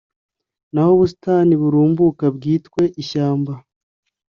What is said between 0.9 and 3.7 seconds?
ubusitani burumbuka bwitwe ishyamba.